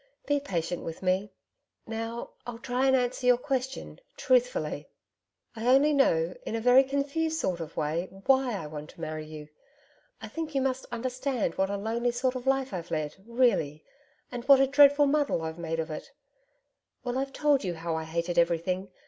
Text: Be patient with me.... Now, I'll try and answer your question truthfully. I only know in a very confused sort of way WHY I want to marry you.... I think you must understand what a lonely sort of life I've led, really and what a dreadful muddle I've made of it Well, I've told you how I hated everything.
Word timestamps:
Be 0.25 0.39
patient 0.39 0.81
with 0.83 1.03
me.... 1.03 1.31
Now, 1.85 2.31
I'll 2.47 2.57
try 2.57 2.87
and 2.87 2.95
answer 2.95 3.27
your 3.27 3.37
question 3.37 3.99
truthfully. 4.17 4.89
I 5.55 5.67
only 5.67 5.93
know 5.93 6.33
in 6.43 6.55
a 6.55 6.59
very 6.59 6.83
confused 6.83 7.39
sort 7.39 7.59
of 7.59 7.77
way 7.77 8.07
WHY 8.25 8.55
I 8.55 8.65
want 8.65 8.89
to 8.89 9.01
marry 9.01 9.27
you.... 9.27 9.47
I 10.19 10.27
think 10.27 10.55
you 10.55 10.61
must 10.63 10.87
understand 10.91 11.53
what 11.53 11.69
a 11.69 11.77
lonely 11.77 12.09
sort 12.09 12.33
of 12.33 12.47
life 12.47 12.73
I've 12.73 12.89
led, 12.89 13.15
really 13.27 13.85
and 14.31 14.43
what 14.45 14.59
a 14.59 14.65
dreadful 14.65 15.05
muddle 15.05 15.43
I've 15.43 15.59
made 15.59 15.79
of 15.79 15.91
it 15.91 16.11
Well, 17.03 17.19
I've 17.19 17.31
told 17.31 17.63
you 17.63 17.75
how 17.75 17.93
I 17.95 18.05
hated 18.05 18.39
everything. 18.39 18.89